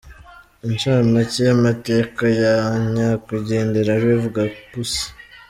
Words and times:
Incamake 0.67 1.37
y’amateka 1.47 2.23
ya 2.41 2.53
nyakwigendera 2.93 3.93
Rev 4.03 4.23
Gapusi. 4.35 5.05